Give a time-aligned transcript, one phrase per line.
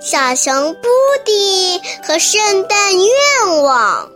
[0.00, 0.88] 小熊布
[1.26, 4.08] 迪和圣诞愿望。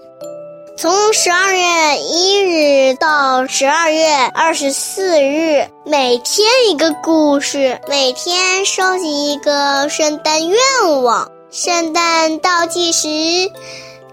[0.78, 10.58] 从十二月一日到十二月二十四日，每天一个故事，每天收集一个圣诞愿
[11.02, 11.30] 望。
[11.50, 13.06] 圣诞倒计时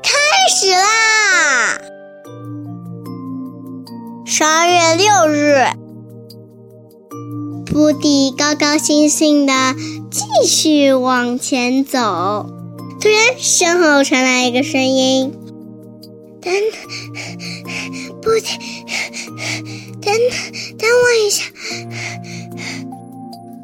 [0.03, 0.11] 开
[0.53, 1.79] 始啦！
[4.25, 5.65] 十二月六日，
[7.71, 9.53] 布迪高高兴兴的
[10.11, 12.45] 继续往前走，
[12.99, 15.31] 突然身后传来一个声音。
[16.41, 16.53] 等，
[18.21, 18.57] 布迪，
[20.01, 20.13] 等，
[20.77, 21.45] 等我一下。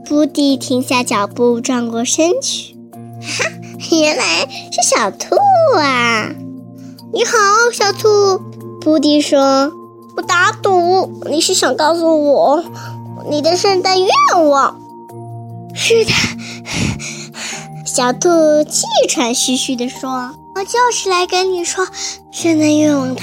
[0.06, 2.78] 布迪停下脚步，转过身去。
[3.22, 3.44] 哈，
[3.92, 5.36] 原来是小兔
[5.78, 6.34] 啊！
[7.12, 7.38] 你好，
[7.74, 8.42] 小兔。
[8.80, 9.74] 布迪说
[10.16, 12.64] ：“我打赌，你是想告诉我
[13.30, 14.10] 你的圣诞愿
[14.50, 14.80] 望。”
[15.76, 16.12] 是的，
[17.86, 18.30] 小兔
[18.64, 20.32] 气喘吁吁地说。
[20.56, 21.88] 我就是来跟你说
[22.32, 23.22] 圣诞愿望的，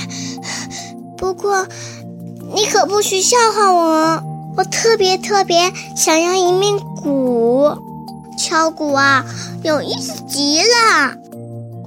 [1.17, 1.67] 不过
[2.55, 4.23] 你可不许笑话我。
[4.57, 7.77] 我特别特别想要一面鼓，
[8.39, 9.25] 敲鼓啊，
[9.65, 11.17] 有意思极了。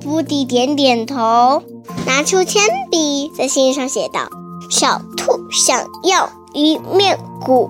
[0.01, 1.63] 布迪点点头，
[2.05, 4.27] 拿出铅笔，在信上写道
[4.69, 7.69] ：“小兔想要一面鼓。”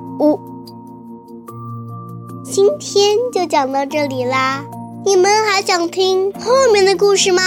[2.50, 4.64] 今天就讲到这里啦。
[5.06, 7.42] 你们还想听后面的故事吗？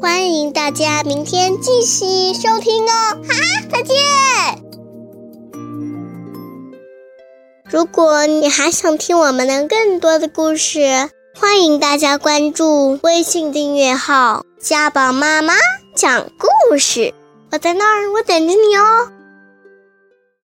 [0.00, 2.92] 欢迎大家明天继续收听哦！
[3.12, 3.32] 啊，
[3.72, 3.96] 再见！
[7.70, 15.54] 如果你还想听我们的更多的故事，欢迎大家关注微信订阅号“家宝妈妈
[15.94, 17.14] 讲故事”。
[17.50, 19.10] 我在那儿，我等着你哦。